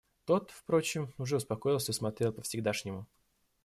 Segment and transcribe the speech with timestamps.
[0.25, 3.05] Тот, впрочем, уже успокоился и смотрел по-всегдашнему.